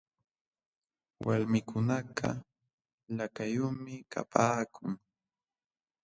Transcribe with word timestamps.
Walmikunakaq 1.25 2.39
lakayuqmi 3.17 3.93
kapaakun. 4.11 4.89